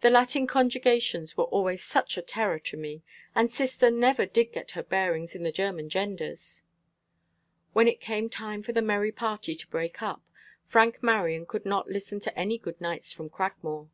"The 0.00 0.10
Latin 0.10 0.48
conjugations 0.48 1.36
were 1.36 1.44
always 1.44 1.84
such 1.84 2.18
a 2.18 2.22
terror 2.22 2.58
to 2.58 2.76
me, 2.76 3.04
and 3.32 3.48
sister 3.48 3.92
never 3.92 4.26
did 4.26 4.52
get 4.52 4.72
her 4.72 4.82
bearings 4.82 5.36
in 5.36 5.44
the 5.44 5.52
German 5.52 5.88
genders." 5.88 6.64
When 7.74 7.86
it 7.86 8.00
came 8.00 8.28
time 8.28 8.64
for 8.64 8.72
the 8.72 8.82
merry 8.82 9.12
party 9.12 9.54
to 9.54 9.68
break 9.70 10.02
up, 10.02 10.20
Frank 10.64 11.00
Marion 11.00 11.46
would 11.52 11.64
not 11.64 11.88
listen 11.88 12.18
to 12.18 12.36
any 12.36 12.58
good 12.58 12.80
nights 12.80 13.12
from 13.12 13.30
Cragmore. 13.30 13.88